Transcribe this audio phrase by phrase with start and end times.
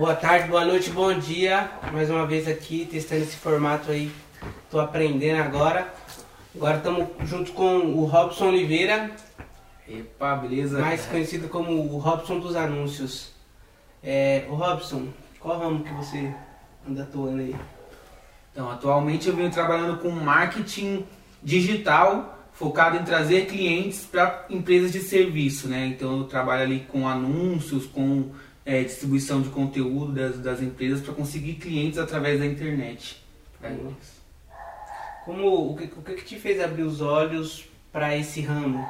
[0.00, 1.70] Boa tarde, boa noite, bom dia.
[1.92, 4.10] Mais uma vez aqui testando esse formato aí.
[4.70, 5.92] Tô aprendendo agora.
[6.56, 9.10] Agora estamos junto com o Robson Oliveira,
[9.86, 10.80] Epa, beleza?
[10.80, 13.32] mais conhecido como o Robson dos Anúncios.
[14.02, 15.08] É, o Robson,
[15.38, 16.34] qual ramo que você
[16.88, 17.54] anda atuando aí?
[18.52, 21.04] Então, atualmente eu venho trabalhando com marketing
[21.42, 25.86] digital focado em trazer clientes para empresas de serviço, né?
[25.86, 28.30] Então eu trabalho ali com anúncios, com
[28.64, 33.22] é, distribuição de conteúdo das, das empresas para conseguir clientes através da internet.
[33.62, 33.94] Uhum.
[35.24, 38.86] Como o que, o que te fez abrir os olhos para esse ramo?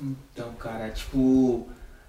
[0.00, 1.68] Então, cara, tipo,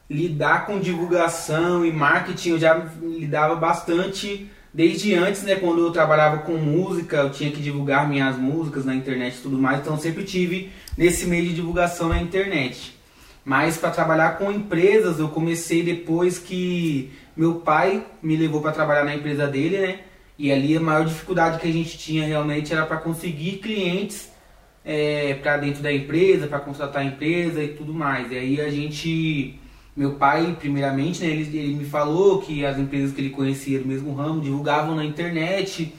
[0.10, 5.56] lidar com divulgação e marketing eu já lidava bastante desde antes, né?
[5.56, 9.58] Quando eu trabalhava com música, eu tinha que divulgar minhas músicas na internet e tudo
[9.58, 12.99] mais, então eu sempre tive nesse meio de divulgação na internet.
[13.50, 19.04] Mas para trabalhar com empresas, eu comecei depois que meu pai me levou para trabalhar
[19.04, 20.02] na empresa dele, né?
[20.38, 24.32] E ali a maior dificuldade que a gente tinha realmente era para conseguir clientes
[24.86, 28.32] é, para dentro da empresa, para contratar a empresa e tudo mais.
[28.32, 29.60] E aí a gente,
[29.98, 33.88] meu pai, primeiramente, né, ele, ele me falou que as empresas que ele conhecia do
[33.88, 35.92] mesmo ramo divulgavam na internet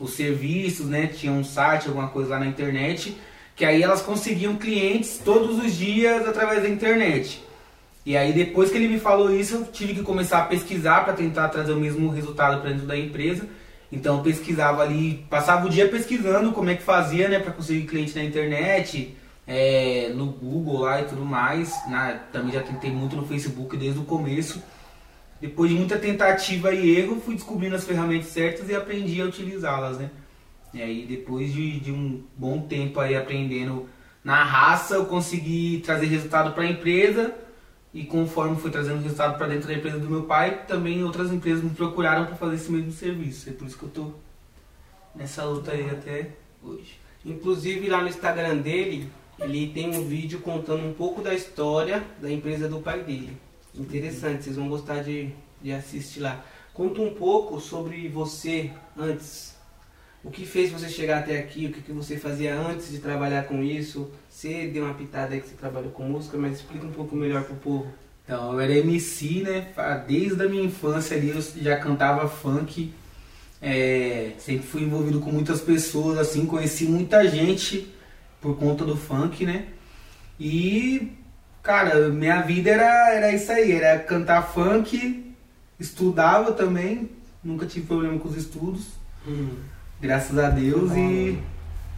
[0.00, 3.16] os serviços, né, tinha um site, alguma coisa lá na internet,
[3.56, 7.42] que aí elas conseguiam clientes todos os dias através da internet.
[8.04, 11.14] E aí depois que ele me falou isso, eu tive que começar a pesquisar para
[11.14, 13.48] tentar trazer o mesmo resultado para dentro da empresa.
[13.90, 17.86] Então eu pesquisava ali, passava o dia pesquisando como é que fazia, né, para conseguir
[17.86, 21.72] cliente na internet, é, no Google lá e tudo mais.
[21.88, 24.62] Na, também já tentei muito no Facebook desde o começo.
[25.40, 29.98] Depois de muita tentativa e erro, fui descobrindo as ferramentas certas e aprendi a utilizá-las,
[29.98, 30.10] né?
[30.74, 33.88] E aí depois de, de um bom tempo aí aprendendo
[34.22, 37.34] na raça, eu consegui trazer resultado para a empresa
[37.94, 41.64] e conforme fui trazendo resultado para dentro da empresa do meu pai, também outras empresas
[41.64, 43.48] me procuraram para fazer esse mesmo serviço.
[43.48, 44.12] É por isso que eu tô
[45.14, 46.30] nessa luta aí até
[46.62, 46.98] hoje.
[47.24, 52.30] Inclusive lá no Instagram dele, ele tem um vídeo contando um pouco da história da
[52.30, 53.36] empresa do pai dele.
[53.74, 55.30] Interessante, vocês vão gostar de,
[55.62, 56.44] de assistir lá.
[56.74, 59.55] Conta um pouco sobre você antes.
[60.26, 61.66] O que fez você chegar até aqui?
[61.66, 64.10] O que, que você fazia antes de trabalhar com isso?
[64.28, 67.44] Você deu uma pitada aí que você trabalhou com música, mas explica um pouco melhor
[67.44, 67.86] pro povo.
[68.24, 69.68] Então, eu era MC, né?
[70.04, 72.92] Desde a minha infância ali eu já cantava funk.
[73.62, 77.94] É, sempre fui envolvido com muitas pessoas, assim, conheci muita gente
[78.40, 79.66] por conta do funk, né?
[80.40, 81.12] E,
[81.62, 85.32] cara, minha vida era, era isso aí, era cantar funk,
[85.78, 87.10] estudava também,
[87.44, 88.88] nunca tive problema com os estudos,
[90.00, 91.38] graças a Deus e.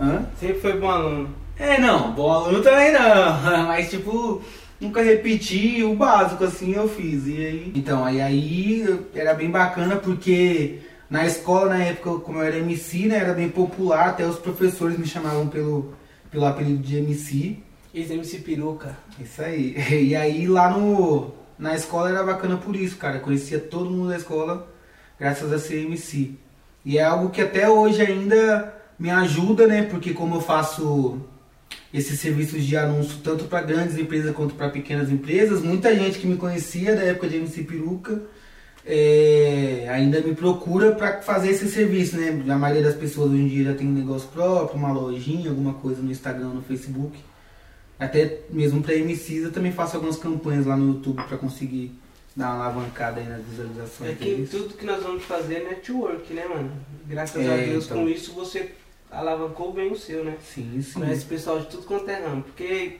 [0.00, 0.24] Hã?
[0.38, 1.28] Sempre foi bom aluno.
[1.58, 4.40] É, não, bom aluno também não, mas tipo,
[4.80, 7.26] nunca repeti, o básico assim eu fiz.
[7.26, 10.78] E aí, então, aí, aí era bem bacana porque
[11.10, 14.98] na escola, na época, como eu era MC, né, era bem popular, até os professores
[14.98, 15.94] me chamavam pelo,
[16.30, 17.58] pelo apelido de MC.
[17.94, 18.96] Ex-MC Peruca.
[19.18, 19.74] Isso aí.
[19.90, 23.18] E aí lá no, na escola era bacana por isso, cara.
[23.18, 24.68] Conhecia todo mundo da escola
[25.18, 26.38] graças a ser MC.
[26.84, 29.82] E é algo que até hoje ainda me ajuda, né?
[29.82, 31.20] Porque como eu faço
[31.92, 36.26] esses serviços de anúncio tanto para grandes empresas quanto para pequenas empresas, muita gente que
[36.26, 38.22] me conhecia da época de MC Peruca
[38.90, 42.42] é, ainda me procura para fazer esse serviço, né?
[42.48, 45.74] A maioria das pessoas hoje em dia já tem um negócio próprio, uma lojinha, alguma
[45.74, 47.18] coisa no Instagram, no Facebook.
[47.98, 51.92] Até mesmo para MCs eu também faço algumas campanhas lá no YouTube para conseguir
[52.38, 54.50] dar uma alavancada aí nas visualizações É que deles.
[54.50, 56.70] tudo que nós vamos fazer é network, né, mano?
[57.06, 57.98] Graças É, a Deus, então.
[57.98, 58.72] com isso você
[59.10, 60.36] alavancou bem o seu, né?
[60.42, 61.00] Sim, sim.
[61.00, 62.42] Conhece pessoal de tudo quanto é ramo.
[62.42, 62.98] Porque,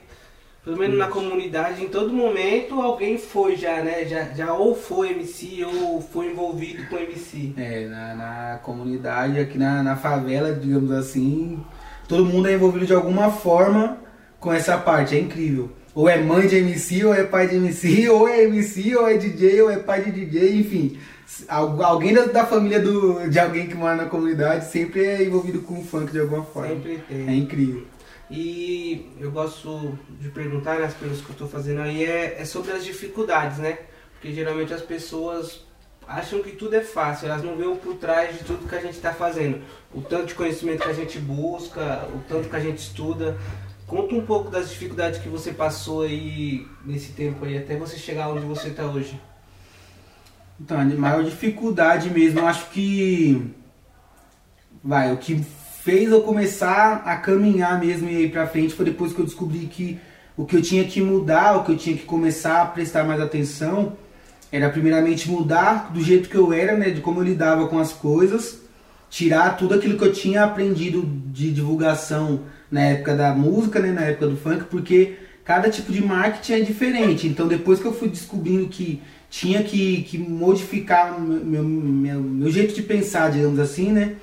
[0.63, 4.05] pelo menos na comunidade, em todo momento alguém foi já, né?
[4.05, 7.53] Já, já ou foi MC ou foi envolvido com MC.
[7.57, 11.63] É, na, na comunidade, aqui na, na favela, digamos assim,
[12.07, 13.97] todo mundo é envolvido de alguma forma
[14.39, 15.71] com essa parte, é incrível.
[15.95, 19.17] Ou é mãe de MC, ou é pai de MC, ou é MC, ou é
[19.17, 20.99] DJ, ou é pai de DJ, enfim.
[21.47, 25.83] Al- Alguém da, família do, de alguém que mora na comunidade sempre é envolvido com
[25.83, 26.69] funk de alguma forma.
[26.69, 27.39] Sempre É tem.
[27.39, 27.83] incrível.
[28.31, 32.45] E eu gosto de perguntar, né, as perguntas que eu tô fazendo aí, é, é
[32.45, 33.79] sobre as dificuldades, né?
[34.13, 35.61] Porque geralmente as pessoas
[36.07, 38.81] acham que tudo é fácil, elas não veem o por trás de tudo que a
[38.81, 39.61] gente está fazendo.
[39.93, 43.35] O tanto de conhecimento que a gente busca, o tanto que a gente estuda.
[43.89, 48.29] Conta um pouco das dificuldades que você passou aí nesse tempo aí, até você chegar
[48.29, 49.19] onde você está hoje.
[50.61, 53.51] Então, a maior dificuldade mesmo, eu acho que.
[54.83, 55.43] Vai, o que
[55.81, 59.65] fez eu começar a caminhar mesmo e ir pra frente foi depois que eu descobri
[59.65, 59.99] que
[60.37, 63.19] o que eu tinha que mudar, o que eu tinha que começar a prestar mais
[63.19, 63.97] atenção
[64.51, 67.91] era primeiramente mudar do jeito que eu era, né, de como eu lidava com as
[67.91, 68.61] coisas,
[69.09, 74.01] tirar tudo aquilo que eu tinha aprendido de divulgação na época da música, né, na
[74.01, 77.27] época do funk, porque cada tipo de marketing é diferente.
[77.27, 82.73] Então depois que eu fui descobrindo que tinha que, que modificar meu, meu, meu jeito
[82.73, 84.15] de pensar, digamos assim, né,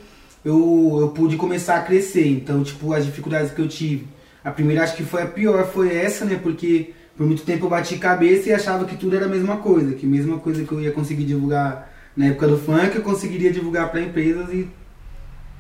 [0.45, 2.29] eu, eu pude começar a crescer.
[2.29, 4.07] Então, tipo, as dificuldades que eu tive.
[4.45, 7.71] A primeira acho que foi a pior, foi essa, né, porque por muito tempo eu
[7.71, 10.71] bati cabeça e achava que tudo era a mesma coisa, que a mesma coisa que
[10.71, 14.69] eu ia conseguir divulgar na época do funk, eu conseguiria divulgar para empresas e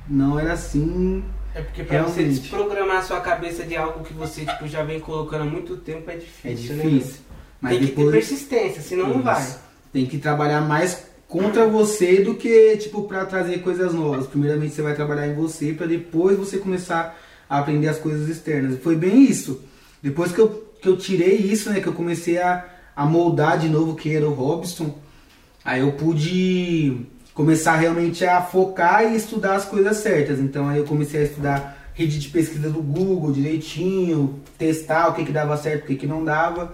[0.09, 1.23] não era assim.
[1.57, 2.15] É porque pra Realmente.
[2.15, 5.79] você desprogramar a sua cabeça de algo que você tipo, já vem colocando há muito
[5.79, 6.51] tempo é difícil.
[6.51, 6.55] É
[6.85, 7.13] difícil.
[7.13, 7.19] Né?
[7.63, 7.97] Mas Tem depois...
[7.97, 9.15] que ter persistência, senão Isso.
[9.15, 9.57] não vai.
[9.91, 14.27] Tem que trabalhar mais contra você do que tipo para trazer coisas novas.
[14.27, 17.19] Primeiramente você vai trabalhar em você para depois você começar
[17.49, 18.75] a aprender as coisas externas.
[18.75, 19.63] E foi bem isso.
[20.03, 21.81] Depois que eu que eu tirei isso, né?
[21.81, 22.65] Que eu comecei a,
[22.95, 24.99] a moldar de novo que era o Robson.
[25.65, 27.07] Aí eu pude
[27.37, 30.41] começar realmente a focar e estudar as coisas certas.
[30.41, 35.25] Então aí eu comecei a estudar rede de pesquisa do Google direitinho, testar o que,
[35.25, 36.73] que dava certo, o que, que não dava.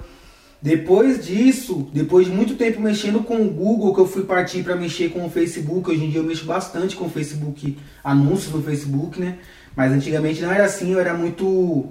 [0.62, 4.76] Depois disso, depois de muito tempo mexendo com o Google, que eu fui partir para
[4.76, 5.90] mexer com o Facebook.
[5.90, 9.38] Hoje em dia eu mexo bastante com o Facebook, anúncios no Facebook, né?
[9.74, 11.88] Mas antigamente não era assim, eu era muito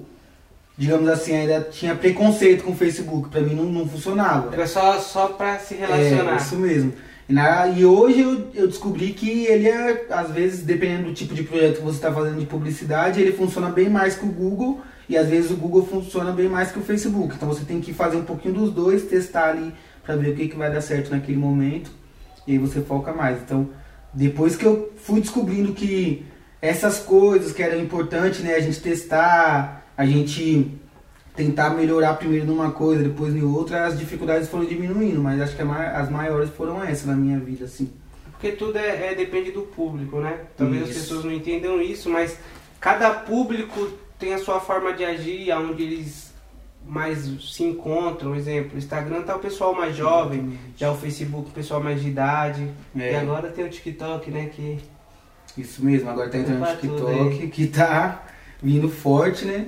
[0.77, 3.27] digamos assim, ainda tinha preconceito com o Facebook.
[3.27, 4.53] Pra mim não, não funcionava.
[4.53, 6.33] Era só, só pra se relacionar.
[6.33, 6.93] É, isso mesmo.
[7.31, 11.33] E, na, e hoje eu, eu, descobri que ele é, às vezes, dependendo do tipo
[11.33, 14.81] de projeto que você está fazendo de publicidade, ele funciona bem mais que o Google.
[15.07, 17.33] E às vezes o Google funciona bem mais que o Facebook.
[17.33, 19.73] Então você tem que fazer um pouquinho dos dois, testar ali
[20.03, 21.89] para ver o que, que vai dar certo naquele momento.
[22.45, 23.41] E aí você foca mais.
[23.41, 23.69] Então,
[24.13, 26.25] depois que eu fui descobrindo que
[26.61, 30.69] essas coisas que eram importantes, né, a gente testar, a gente
[31.35, 35.61] tentar melhorar primeiro numa coisa, depois em outra, as dificuldades foram diminuindo, mas acho que
[35.61, 37.91] as maiores foram essas na minha vida, assim.
[38.31, 40.39] Porque tudo é, é depende do público, né?
[40.57, 40.91] Talvez isso.
[40.91, 42.37] as pessoas não entendam isso, mas
[42.79, 46.31] cada público tem a sua forma de agir, aonde eles
[46.85, 51.53] mais se encontram, exemplo, o Instagram tá o pessoal mais jovem, já o Facebook o
[51.53, 52.67] pessoal mais de idade,
[52.97, 53.13] é.
[53.13, 54.79] e agora tem o TikTok, né, que...
[55.57, 58.23] Isso mesmo, agora tá entrando o TikTok, que tá
[58.63, 59.67] vindo forte, né?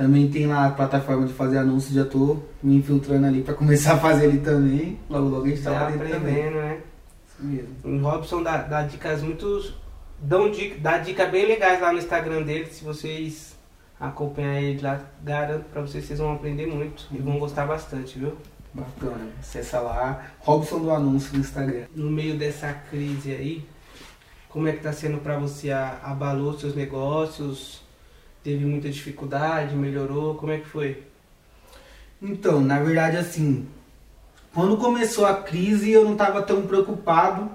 [0.00, 3.92] Também tem lá a plataforma de fazer anúncios, já tô me infiltrando ali para começar
[3.92, 4.98] a fazer ali também.
[5.10, 6.50] Logo logo a gente tá aprendendo, também.
[6.50, 6.80] né?
[7.28, 7.68] Isso mesmo.
[7.84, 9.74] O Robson dá, dá dicas muito.
[10.18, 13.54] Dão dica, dá dica bem legais lá no Instagram dele, se vocês
[14.00, 18.32] acompanhar ele lá, garanto pra vocês, vocês vão aprender muito e vão gostar bastante, viu?
[18.72, 19.28] Bacana.
[19.38, 21.84] Acessa lá, Robson do Anúncio no Instagram.
[21.94, 23.68] No meio dessa crise aí,
[24.48, 25.70] como é que tá sendo para você?
[25.70, 27.89] Abalou seus negócios?
[28.42, 30.34] Teve muita dificuldade, melhorou?
[30.34, 31.02] Como é que foi?
[32.22, 33.66] Então, na verdade, assim,
[34.52, 37.50] quando começou a crise eu não estava tão preocupado,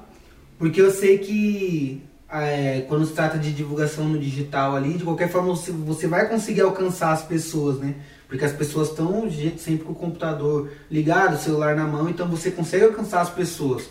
[0.58, 5.30] porque eu sei que é, quando se trata de divulgação no digital ali, de qualquer
[5.30, 7.96] forma você, você vai conseguir alcançar as pessoas, né?
[8.28, 12.50] Porque as pessoas estão sempre com o computador ligado, o celular na mão, então você
[12.50, 13.88] consegue alcançar as pessoas.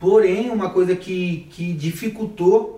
[0.00, 2.77] Porém, uma coisa que, que dificultou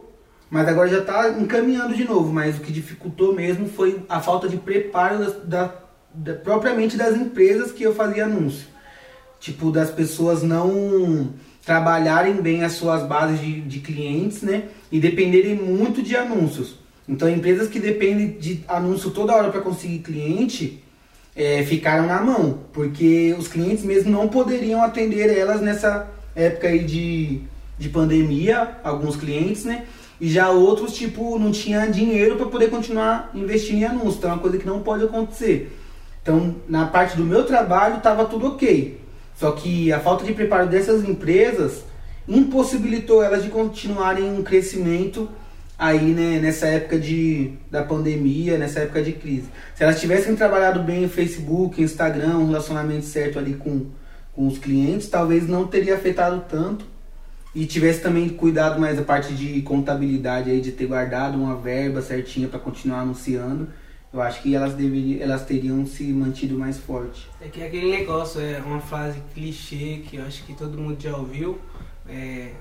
[0.51, 2.33] mas agora já está encaminhando de novo.
[2.33, 5.75] Mas o que dificultou mesmo foi a falta de preparo da, da,
[6.13, 8.67] da, propriamente das empresas que eu fazia anúncio.
[9.39, 11.31] Tipo, das pessoas não
[11.65, 14.65] trabalharem bem as suas bases de, de clientes, né?
[14.91, 16.75] E dependerem muito de anúncios.
[17.09, 20.83] Então, empresas que dependem de anúncio toda hora para conseguir cliente
[21.35, 26.85] é, ficaram na mão, porque os clientes mesmo não poderiam atender elas nessa época aí
[26.85, 27.41] de,
[27.79, 29.87] de pandemia, alguns clientes, né?
[30.21, 34.19] E já outros, tipo, não tinha dinheiro para poder continuar investindo em anúncio.
[34.19, 35.77] Então é uma coisa que não pode acontecer.
[36.23, 39.01] Então, na parte do meu trabalho, estava tudo ok.
[39.35, 41.85] Só que a falta de preparo dessas empresas
[42.29, 45.29] impossibilitou elas de continuarem um crescimento
[45.79, 49.49] aí né, nessa época de, da pandemia, nessa época de crise.
[49.75, 53.87] Se elas tivessem trabalhado bem o Facebook, Instagram, um relacionamento certo ali com,
[54.35, 56.85] com os clientes, talvez não teria afetado tanto
[57.55, 62.01] e tivesse também cuidado mais da parte de contabilidade aí, de ter guardado uma verba
[62.01, 63.69] certinha para continuar anunciando,
[64.13, 67.29] eu acho que elas deveriam, elas teriam se mantido mais forte.
[67.41, 71.17] É que aquele negócio é uma frase clichê que eu acho que todo mundo já
[71.17, 71.61] ouviu,
[72.09, 72.53] é,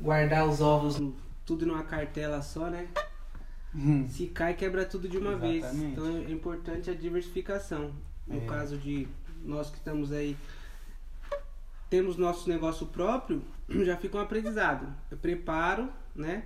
[0.00, 1.00] guardar os ovos
[1.44, 2.86] tudo numa cartela só, né?
[3.74, 4.06] Hum.
[4.08, 5.60] Se cai, quebra tudo de uma Exatamente.
[5.60, 5.82] vez.
[5.82, 7.90] Então é importante a diversificação.
[8.26, 8.46] No é.
[8.46, 9.06] caso de
[9.44, 10.36] nós que estamos aí
[11.88, 13.42] temos nosso negócio próprio,
[13.84, 14.86] já fica um aprendizado.
[15.10, 16.44] Eu preparo, né?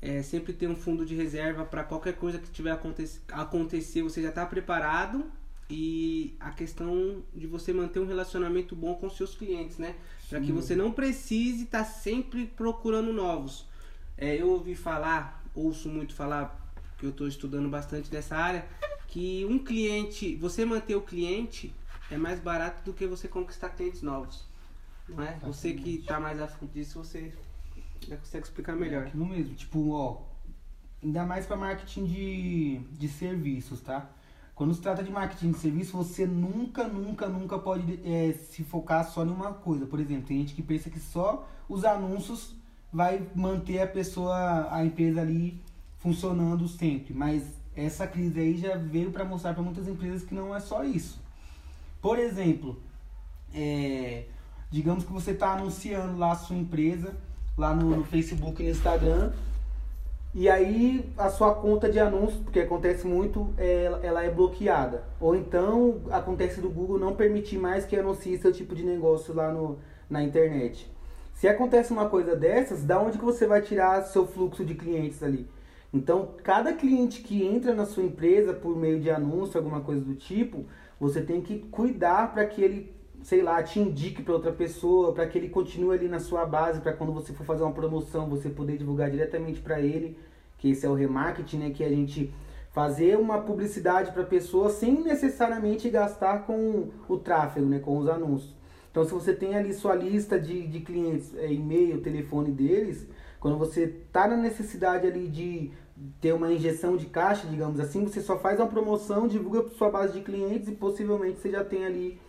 [0.00, 4.22] É, sempre ter um fundo de reserva para qualquer coisa que tiver acontecer, acontecer, você
[4.22, 5.26] já está preparado.
[5.70, 9.96] e a questão de você manter um relacionamento bom com seus clientes, né?
[10.28, 13.66] Para que você não precise estar tá sempre procurando novos.
[14.16, 18.66] É, eu ouvi falar, ouço muito falar, que eu estou estudando bastante dessa área,
[19.06, 21.72] que um cliente, você manter o cliente
[22.10, 24.47] é mais barato do que você conquistar clientes novos.
[25.08, 25.38] Não é?
[25.42, 27.32] Você que está mais a fundo disso, você
[28.06, 29.04] já consegue explicar melhor.
[29.04, 30.22] É aquilo mesmo, tipo, ó,
[31.02, 34.10] ainda mais para marketing de, de serviços, tá?
[34.54, 39.08] Quando se trata de marketing de serviço, você nunca, nunca, nunca pode é, se focar
[39.08, 39.86] só em uma coisa.
[39.86, 42.56] Por exemplo, tem gente que pensa que só os anúncios
[42.92, 45.62] vai manter a pessoa, a empresa ali
[45.98, 47.14] funcionando sempre.
[47.14, 47.44] Mas
[47.76, 51.20] essa crise aí já veio para mostrar para muitas empresas que não é só isso.
[52.02, 52.82] Por exemplo,
[53.54, 54.24] é,
[54.70, 57.14] digamos que você está anunciando lá a sua empresa,
[57.56, 59.32] lá no, no Facebook e no Instagram,
[60.34, 65.02] e aí a sua conta de anúncios, porque acontece muito, é, ela é bloqueada.
[65.20, 69.50] Ou então acontece do Google não permitir mais que anuncie seu tipo de negócio lá
[69.50, 70.90] no, na internet.
[71.34, 75.22] Se acontece uma coisa dessas, da onde que você vai tirar seu fluxo de clientes
[75.22, 75.48] ali?
[75.92, 80.14] Então, cada cliente que entra na sua empresa por meio de anúncio, alguma coisa do
[80.14, 80.66] tipo,
[81.00, 85.26] você tem que cuidar para que ele, sei lá, te indique para outra pessoa, para
[85.26, 88.48] que ele continue ali na sua base, para quando você for fazer uma promoção, você
[88.48, 90.18] poder divulgar diretamente para ele,
[90.56, 92.32] que esse é o remarketing, né, que a gente
[92.70, 98.08] fazer uma publicidade para a pessoa sem necessariamente gastar com o tráfego, né, com os
[98.08, 98.54] anúncios.
[98.90, 103.06] Então, se você tem ali sua lista de, de clientes, é, e-mail, telefone deles,
[103.38, 105.70] quando você está na necessidade ali de
[106.20, 109.90] ter uma injeção de caixa, digamos assim, você só faz uma promoção, divulga para sua
[109.90, 112.20] base de clientes e possivelmente você já tem ali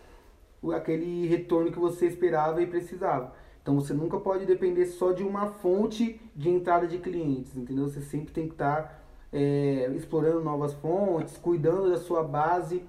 [0.75, 3.34] aquele retorno que você esperava e precisava.
[3.62, 7.88] Então você nunca pode depender só de uma fonte de entrada de clientes, entendeu?
[7.88, 9.00] Você sempre tem que estar tá,
[9.32, 12.84] é, explorando novas fontes, cuidando da sua base,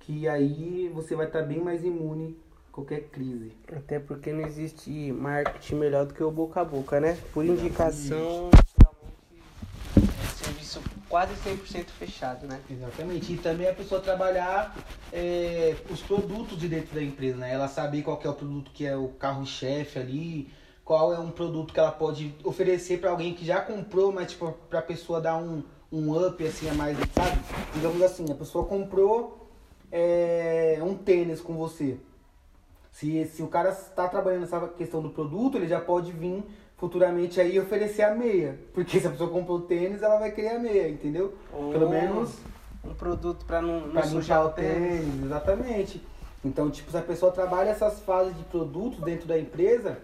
[0.00, 2.36] que aí você vai estar tá bem mais imune
[2.72, 3.52] qualquer crise.
[3.70, 7.18] Até porque não existe marketing melhor do que o boca a boca, né?
[7.34, 8.50] Por indicação,
[11.12, 12.58] quase 100% fechado, né?
[12.70, 13.34] Exatamente.
[13.34, 14.74] E também a pessoa trabalhar
[15.12, 17.52] é, os produtos de dentro da empresa, né?
[17.52, 20.48] Ela saber qual é o produto que é o carro-chefe ali,
[20.82, 24.52] qual é um produto que ela pode oferecer para alguém que já comprou, mas tipo,
[24.70, 27.38] para a pessoa dar um, um up assim a mais, sabe?
[27.74, 29.50] Digamos assim, a pessoa comprou
[29.90, 31.98] é, um tênis com você.
[32.90, 36.42] Se, se o cara está trabalhando nessa questão do produto, ele já pode vir
[36.82, 38.58] futuramente aí oferecer a meia.
[38.74, 41.32] Porque se a pessoa comprou o tênis, ela vai querer a meia, entendeu?
[41.52, 42.34] Ou Pelo menos.
[42.84, 44.74] Um produto para não, não pra sujar o tênis.
[44.74, 45.24] tênis.
[45.26, 46.02] Exatamente.
[46.44, 49.98] Então, tipo, se a pessoa trabalha essas fases de produtos dentro da empresa,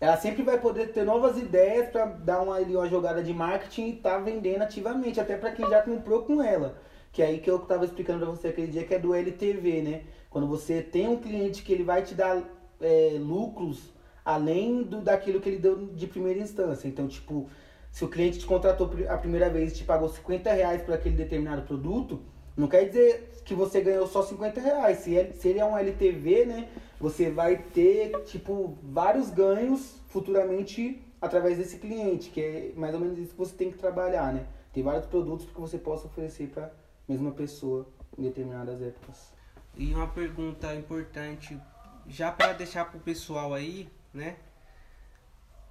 [0.00, 3.90] ela sempre vai poder ter novas ideias para dar uma, uma jogada de marketing e
[3.90, 6.76] estar tá vendendo ativamente, até para quem já comprou com ela.
[7.12, 9.82] Que é aí que eu estava explicando para você aquele dia que é do LTV,
[9.82, 10.02] né?
[10.28, 12.42] Quando você tem um cliente que ele vai te dar
[12.80, 13.93] é, lucros
[14.24, 16.88] além do daquilo que ele deu de primeira instância.
[16.88, 17.48] Então, tipo,
[17.90, 21.16] se o cliente te contratou a primeira vez e te pagou 50 reais por aquele
[21.16, 22.22] determinado produto,
[22.56, 24.98] não quer dizer que você ganhou só 50 reais.
[24.98, 31.02] Se ele, se ele é um LTV, né, você vai ter, tipo, vários ganhos futuramente
[31.20, 34.46] através desse cliente, que é mais ou menos isso que você tem que trabalhar, né?
[34.72, 36.72] Tem vários produtos que você possa oferecer para
[37.08, 37.86] mesma pessoa
[38.18, 39.32] em determinadas épocas.
[39.76, 41.58] E uma pergunta importante,
[42.06, 44.36] já para deixar pro pessoal aí, né?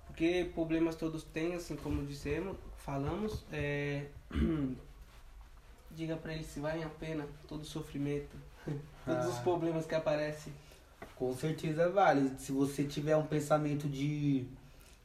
[0.05, 4.05] Porque problemas todos têm, assim como dissemos, falamos, é...
[5.89, 8.35] diga para eles se vale a pena todo o sofrimento,
[9.05, 9.29] todos ah.
[9.29, 10.53] os problemas que aparecem.
[11.15, 12.38] Com certeza vale.
[12.38, 14.45] Se você tiver um pensamento de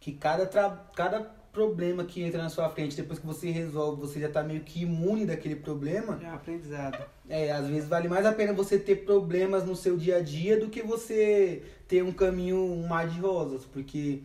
[0.01, 0.71] que cada, tra...
[0.95, 4.61] cada problema que entra na sua frente, depois que você resolve, você já tá meio
[4.61, 6.17] que imune daquele problema.
[6.23, 7.05] É um aprendizado.
[7.29, 10.61] É, às vezes vale mais a pena você ter problemas no seu dia a dia
[10.61, 14.23] do que você ter um caminho, um mar de rosas, porque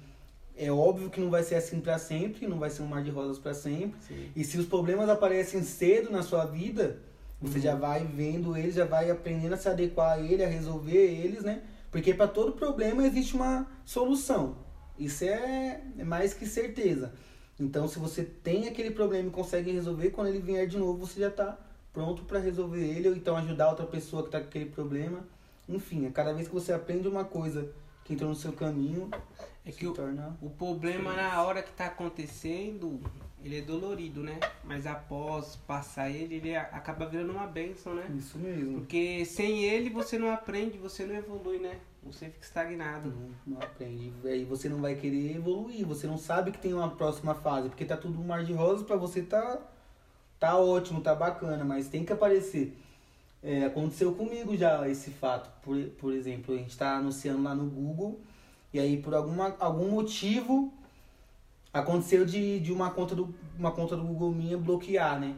[0.55, 3.09] é óbvio que não vai ser assim para sempre, não vai ser um mar de
[3.09, 3.99] rosas para sempre.
[4.07, 4.29] Sim.
[4.35, 6.99] E se os problemas aparecem cedo na sua vida,
[7.41, 7.63] você uhum.
[7.63, 11.41] já vai vendo eles, já vai aprendendo a se adequar a ele, a resolver eles,
[11.41, 11.63] né?
[11.89, 14.62] Porque para todo problema existe uma solução.
[14.97, 17.13] Isso é, é mais que certeza.
[17.59, 21.19] Então, se você tem aquele problema e consegue resolver, quando ele vier de novo, você
[21.19, 21.57] já está
[21.93, 25.19] pronto para resolver ele, ou então ajudar outra pessoa que está com aquele problema.
[25.69, 27.71] Enfim, a cada vez que você aprende uma coisa
[28.03, 29.09] que entrou no seu caminho,
[29.65, 29.93] é que o,
[30.41, 32.99] o problema na hora que está acontecendo,
[33.43, 34.39] ele é dolorido, né?
[34.63, 38.05] Mas após passar ele, ele acaba virando uma benção, né?
[38.17, 38.79] Isso mesmo.
[38.79, 41.79] Porque sem ele você não aprende, você não evolui, né?
[42.05, 43.09] Você fica estagnado.
[43.09, 44.13] Não, não aprende.
[44.25, 47.85] Aí você não vai querer evoluir, você não sabe que tem uma próxima fase, porque
[47.85, 49.59] tá tudo um mar de rosas para você tá
[50.39, 52.77] tá ótimo, tá bacana, mas tem que aparecer
[53.41, 55.49] É, aconteceu comigo já esse fato.
[55.61, 58.19] Por, por exemplo, a gente está anunciando lá no Google
[58.73, 60.73] e aí por alguma, algum motivo
[61.73, 65.35] aconteceu de, de uma, conta do, uma conta do Google minha bloquear, né?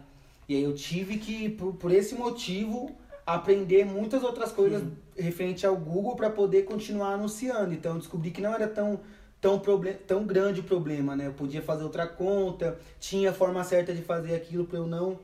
[0.48, 2.96] E aí eu tive que, por, por esse motivo,
[3.26, 4.92] aprender muitas outras coisas uhum.
[5.18, 7.74] referente ao Google para poder continuar anunciando.
[7.74, 9.00] Então eu descobri que não era tão
[9.42, 9.62] tão,
[10.08, 11.28] tão grande o problema, né?
[11.28, 15.20] Eu podia fazer outra conta, tinha a forma certa de fazer aquilo para eu não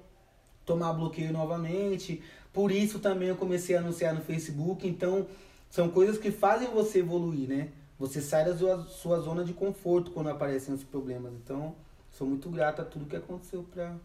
[0.66, 2.22] tomar bloqueio novamente.
[2.54, 4.88] Por isso também eu comecei a anunciar no Facebook.
[4.88, 5.28] Então
[5.70, 7.70] são coisas que fazem você evoluir, né?
[7.98, 11.34] Você sai da sua, sua zona de conforto quando aparecem os problemas.
[11.34, 11.76] Então
[12.12, 13.96] sou muito grato a tudo que aconteceu para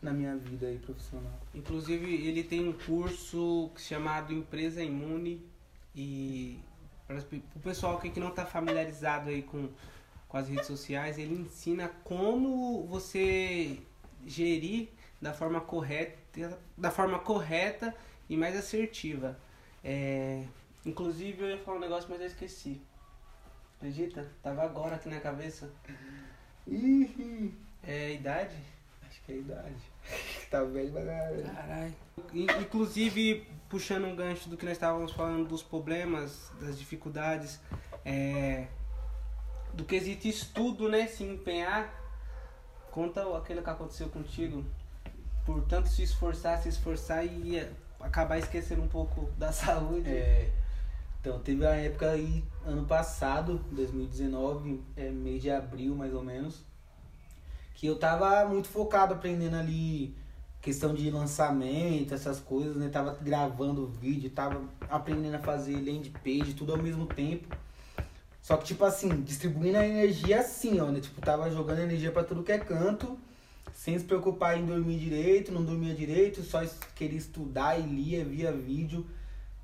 [0.00, 1.40] na minha vida aí profissional.
[1.54, 5.44] Inclusive ele tem um curso chamado Empresa Imune
[5.94, 6.60] e
[7.06, 7.16] para
[7.56, 9.70] o pessoal que não está familiarizado aí com,
[10.28, 13.80] com as redes sociais, ele ensina como você
[14.26, 14.88] gerir
[15.20, 17.94] da forma correta, da forma correta
[18.28, 19.38] e mais assertiva.
[19.82, 20.44] É,
[20.84, 22.80] inclusive eu ia falar um negócio, mas eu esqueci.
[23.78, 24.30] Acredita?
[24.42, 25.72] Tava agora aqui na cabeça.
[26.66, 28.56] Ih, é idade?
[29.28, 29.76] É idade.
[30.50, 31.44] tá velho pra caralho.
[31.44, 31.94] Caralho.
[32.32, 37.60] Inclusive, puxando um gancho do que nós estávamos falando dos problemas, das dificuldades,
[38.04, 38.66] é,
[39.74, 41.06] do quesito estudo, né?
[41.06, 41.94] Se empenhar.
[42.90, 44.64] Conta aquilo que aconteceu contigo.
[45.44, 47.66] Por tanto se esforçar, se esforçar e
[48.00, 50.10] acabar esquecendo um pouco da saúde.
[50.10, 50.50] É.
[51.20, 56.64] Então teve a época aí, ano passado, 2019, é, mês de abril mais ou menos,
[57.78, 60.12] que eu tava muito focado aprendendo ali
[60.60, 62.88] questão de lançamento, essas coisas, né?
[62.88, 67.56] Tava gravando vídeo, tava aprendendo a fazer land page, tudo ao mesmo tempo.
[68.42, 70.98] Só que, tipo assim, distribuindo a energia assim, ó, né?
[70.98, 73.16] Tipo, tava jogando energia para tudo que é canto,
[73.72, 76.60] sem se preocupar em dormir direito, não dormia direito, só
[76.96, 79.06] queria estudar e lia, via vídeo.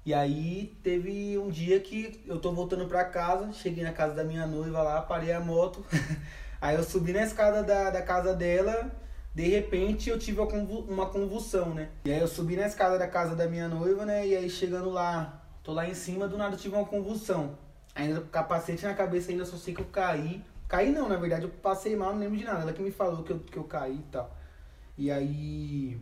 [0.07, 4.23] E aí teve um dia que eu tô voltando pra casa, cheguei na casa da
[4.23, 5.85] minha noiva lá, parei a moto.
[6.65, 8.91] Aí eu subi na escada da, da casa dela,
[9.35, 11.91] de repente eu tive uma convulsão, né?
[12.07, 14.27] E aí eu subi na escada da casa da minha noiva, né?
[14.27, 17.59] E aí chegando lá, tô lá em cima, do nada eu tive uma convulsão.
[17.95, 20.43] Ainda com capacete na cabeça, ainda só sei que eu caí.
[20.67, 22.63] Caí não, na verdade eu passei mal, não lembro de nada.
[22.63, 24.35] Ela que me falou que eu, que eu caí e tal.
[24.97, 26.01] E aí.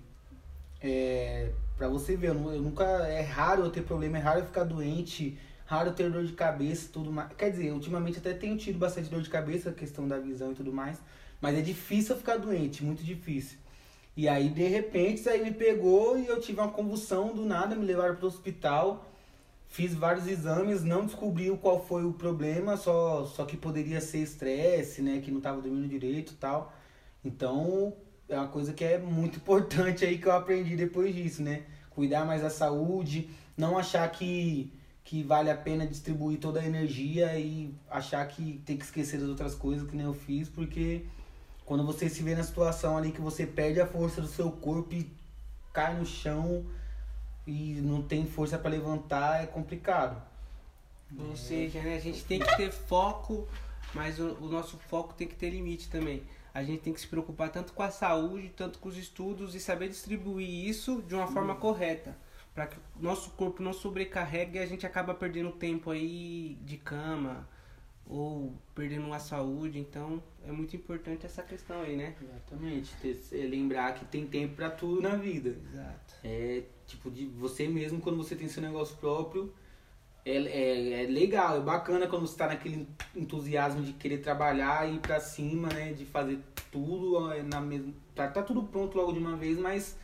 [0.81, 2.85] É, pra você ver, eu, eu nunca.
[2.85, 6.89] É raro eu ter problema, é raro eu ficar doente raro ter dor de cabeça
[6.93, 7.33] tudo mais.
[7.35, 10.73] Quer dizer, ultimamente até tenho tido bastante dor de cabeça, questão da visão e tudo
[10.73, 10.99] mais.
[11.41, 13.59] Mas é difícil eu ficar doente, muito difícil.
[14.17, 17.75] E aí, de repente, isso aí me pegou e eu tive uma convulsão do nada,
[17.75, 19.07] me levaram para o hospital.
[19.69, 25.01] Fiz vários exames, não descobriu qual foi o problema, só, só que poderia ser estresse,
[25.01, 25.21] né?
[25.21, 26.75] Que não estava dormindo direito e tal.
[27.25, 27.97] Então,
[28.29, 31.63] é uma coisa que é muito importante aí que eu aprendi depois disso, né?
[31.91, 34.73] Cuidar mais da saúde, não achar que
[35.05, 39.29] que vale a pena distribuir toda a energia e achar que tem que esquecer das
[39.29, 41.05] outras coisas que nem eu fiz, porque
[41.65, 44.95] quando você se vê na situação ali que você perde a força do seu corpo
[44.95, 45.11] e
[45.73, 46.65] cai no chão
[47.47, 50.23] e não tem força para levantar, é complicado.
[51.19, 53.47] Ou seja, né, a gente tem que ter foco,
[53.93, 56.23] mas o, o nosso foco tem que ter limite também.
[56.55, 59.61] A gente tem que se preocupar tanto com a saúde, tanto com os estudos e
[59.61, 62.17] saber distribuir isso de uma forma correta
[62.55, 66.77] para que o nosso corpo não sobrecarregue e a gente acaba perdendo tempo aí de
[66.77, 67.49] cama
[68.07, 72.15] ou perdendo a saúde, então é muito importante essa questão aí, né?
[72.21, 75.57] Exatamente, ter, lembrar que tem tempo para tudo na vida.
[75.73, 76.15] Exato.
[76.23, 79.55] É tipo de você mesmo quando você tem seu negócio próprio,
[80.25, 84.97] é, é, é legal, é bacana quando você tá naquele entusiasmo de querer trabalhar e
[84.97, 85.93] ir pra cima, né?
[85.93, 86.39] De fazer
[86.71, 87.93] tudo na mesma.
[88.15, 89.97] Tá, tá tudo pronto logo de uma vez, mas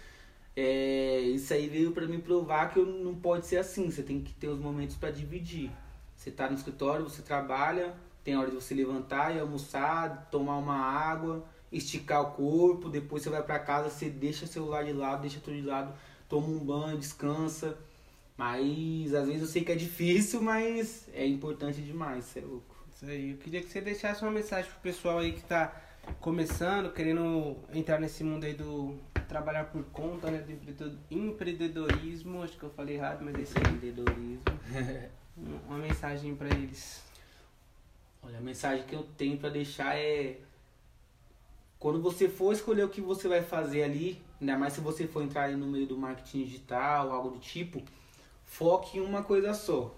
[0.60, 3.88] é, isso aí veio para me provar que não pode ser assim.
[3.88, 5.70] Você tem que ter os momentos para dividir.
[6.16, 7.94] Você está no escritório, você trabalha,
[8.24, 12.88] tem hora de você levantar e almoçar, tomar uma água, esticar o corpo.
[12.88, 15.94] Depois você vai para casa, você deixa o celular de lado, deixa tudo de lado,
[16.28, 17.78] toma um banho, descansa.
[18.36, 22.74] Mas às vezes eu sei que é difícil, mas é importante demais, é louco.
[22.96, 23.30] Isso aí.
[23.30, 25.72] Eu queria que você deixasse uma mensagem pro pessoal aí que tá
[26.20, 30.38] começando, querendo entrar nesse mundo aí do trabalhar por conta, né?
[30.38, 34.42] Do empreendedorismo, acho que eu falei errado, mas é esse empreendedorismo.
[35.68, 37.04] Uma mensagem para eles.
[38.22, 40.40] Olha, a mensagem que eu tenho para deixar é
[41.78, 45.22] quando você for escolher o que você vai fazer ali, ainda mais se você for
[45.22, 47.80] entrar no meio do marketing digital, algo do tipo,
[48.44, 49.94] foque em uma coisa só.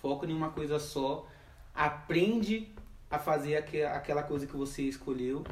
[0.00, 1.26] Foque em uma coisa só.
[1.74, 2.72] Aprende
[3.10, 5.42] a fazer aquela coisa que você escolheu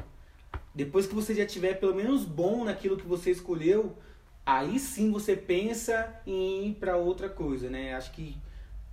[0.77, 3.97] depois que você já tiver pelo menos bom naquilo que você escolheu,
[4.45, 7.95] aí sim você pensa em ir para outra coisa, né?
[7.95, 8.37] Acho que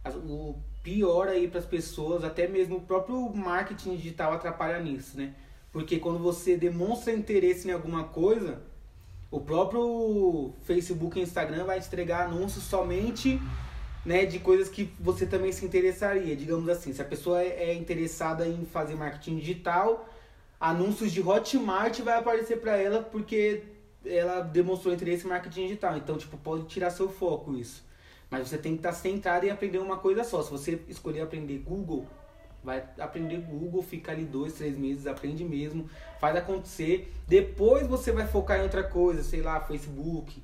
[0.07, 5.35] o pior aí para as pessoas, até mesmo o próprio marketing digital atrapalha nisso, né?
[5.71, 8.63] Porque quando você demonstra interesse em alguma coisa,
[9.31, 13.39] o próprio Facebook e Instagram vai entregar anúncios somente
[14.07, 16.35] né, de coisas que você também se interessaria.
[16.35, 20.09] Digamos assim, se a pessoa é, é interessada em fazer marketing digital,
[20.71, 23.63] anúncios de Hotmart vai aparecer para ela porque
[24.05, 25.97] ela demonstrou interesse em marketing digital.
[25.97, 27.85] Então, tipo, pode tirar seu foco isso.
[28.31, 30.43] Mas você tem que estar centrado em aprender uma coisa só.
[30.43, 32.07] Se você escolher aprender Google,
[32.63, 37.13] vai aprender Google, fica ali dois, três meses, aprende mesmo, faz acontecer.
[37.29, 40.43] Depois você vai focar em outra coisa, sei lá, Facebook,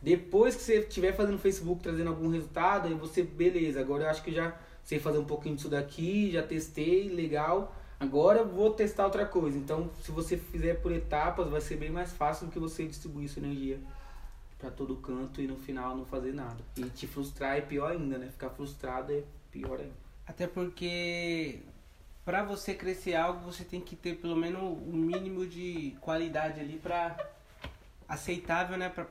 [0.00, 4.22] depois que você estiver fazendo Facebook, trazendo algum resultado, aí você, beleza, agora eu acho
[4.22, 7.76] que já sei fazer um pouquinho disso daqui, já testei, legal.
[8.00, 9.58] Agora eu vou testar outra coisa.
[9.58, 13.28] Então, se você fizer por etapas, vai ser bem mais fácil do que você distribuir
[13.28, 13.80] sua energia
[14.58, 16.58] para todo canto e no final não fazer nada.
[16.76, 18.28] E te frustrar é pior ainda, né?
[18.28, 20.08] Ficar frustrado é pior ainda.
[20.26, 21.60] Até porque
[22.24, 26.78] para você crescer algo, você tem que ter pelo menos um mínimo de qualidade ali
[26.78, 27.16] para
[28.06, 29.06] aceitável, né, para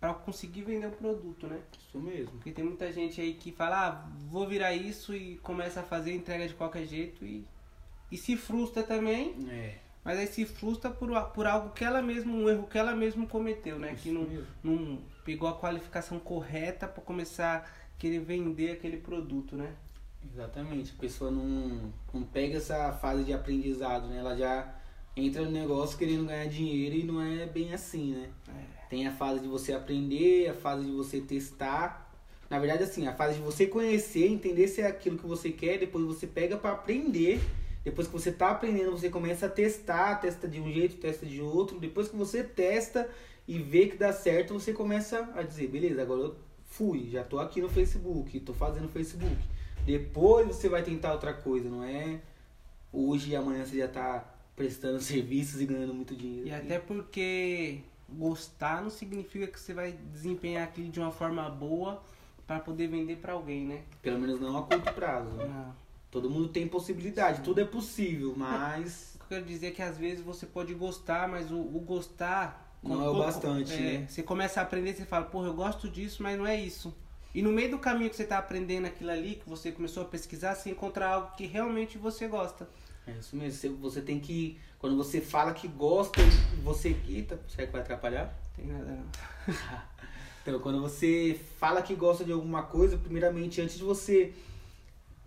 [0.00, 1.60] para conseguir vender o produto, né?
[1.76, 2.32] Isso mesmo.
[2.32, 6.14] Porque tem muita gente aí que fala, ah, vou virar isso e começa a fazer
[6.14, 7.44] entrega de qualquer jeito e,
[8.10, 9.34] e se frustra também.
[9.50, 9.74] É.
[10.04, 13.26] Mas aí se frustra por, por algo que ela mesma, um erro que ela mesma
[13.26, 13.92] cometeu, né?
[13.92, 14.46] Isso que não, mesmo.
[14.62, 19.74] não pegou a qualificação correta para começar a querer vender aquele produto, né?
[20.32, 20.94] Exatamente.
[20.96, 24.18] A pessoa não, não pega essa fase de aprendizado, né?
[24.18, 24.74] Ela já
[25.16, 28.30] entra no negócio querendo ganhar dinheiro e não é bem assim, né?
[28.48, 28.88] É.
[28.88, 32.10] Tem a fase de você aprender, a fase de você testar.
[32.48, 35.78] Na verdade, assim, a fase de você conhecer, entender se é aquilo que você quer,
[35.78, 37.40] depois você pega para aprender.
[37.84, 41.40] Depois que você tá aprendendo, você começa a testar, testa de um jeito, testa de
[41.40, 41.78] outro.
[41.78, 43.08] Depois que você testa
[43.46, 46.36] e vê que dá certo, você começa a dizer, beleza, agora eu
[46.66, 49.36] fui, já tô aqui no Facebook, tô fazendo Facebook.
[49.86, 52.20] Depois você vai tentar outra coisa, não é
[52.92, 56.48] hoje e amanhã você já tá prestando serviços e ganhando muito dinheiro.
[56.48, 62.02] E até porque gostar não significa que você vai desempenhar aquilo de uma forma boa
[62.46, 63.82] para poder vender para alguém, né?
[64.02, 65.30] Pelo menos não a curto prazo.
[65.32, 65.46] né?
[65.46, 65.87] Não.
[66.10, 70.46] Todo mundo tem possibilidade, tudo é possível, mas Eu quero dizer que às vezes você
[70.46, 74.06] pode gostar, mas o, o gostar Não é o bastante, é, né?
[74.08, 76.94] Você começa a aprender, você fala, porra, eu gosto disso, mas não é isso.
[77.34, 80.06] E no meio do caminho que você tá aprendendo aquilo ali, que você começou a
[80.06, 82.66] pesquisar, você encontra algo que realmente você gosta.
[83.06, 83.58] é isso mesmo.
[83.58, 84.58] Você, você tem que.
[84.78, 86.20] Quando você fala que gosta,
[86.64, 86.96] você.
[87.06, 88.34] Eita, será que vai atrapalhar?
[88.56, 89.54] Tem nada não.
[90.40, 94.32] Então, quando você fala que gosta de alguma coisa, primeiramente, antes de você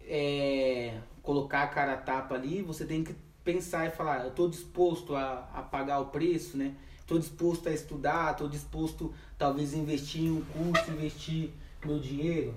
[0.07, 4.49] é, colocar a cara a tapa ali, você tem que pensar e falar, eu estou
[4.49, 6.75] disposto a, a pagar o preço, né?
[6.99, 11.51] Estou disposto a estudar, estou disposto talvez investir em um curso, investir
[11.85, 12.55] meu dinheiro.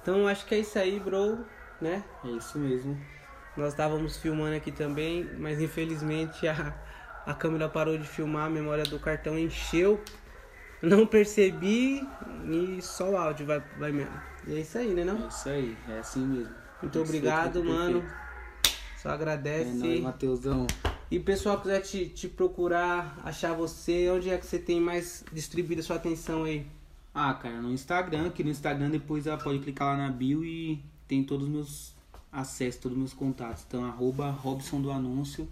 [0.00, 1.44] Então acho que é isso aí, bro,
[1.80, 2.04] né?
[2.24, 2.98] É isso mesmo.
[3.56, 6.74] Nós estávamos filmando aqui também, mas infelizmente a,
[7.26, 10.00] a câmera parou de filmar, a memória do cartão encheu.
[10.80, 12.06] Não percebi
[12.48, 14.20] e só o áudio vai, vai mesmo.
[14.46, 15.26] E é isso aí, né É não?
[15.26, 16.54] isso aí, é assim mesmo.
[16.82, 18.04] Muito obrigado, mano.
[19.02, 19.70] Só É agradece.
[19.72, 20.66] nóis, Matheusão.
[21.10, 25.80] E pessoal quiser te, te procurar, achar você, onde é que você tem mais distribuído
[25.80, 26.66] a sua atenção aí?
[27.14, 30.80] Ah, cara, no Instagram, que no Instagram depois ela pode clicar lá na bio e
[31.06, 31.92] tem todos os meus
[32.30, 33.64] acessos, todos os meus contatos.
[33.66, 35.48] Então, arroba Robson do Anúncio.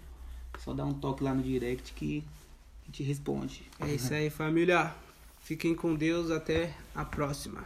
[0.59, 2.23] Só dá um toque lá no direct que
[2.83, 3.63] a gente responde.
[3.81, 4.95] É isso aí, família.
[5.41, 6.31] Fiquem com Deus.
[6.31, 7.65] Até a próxima.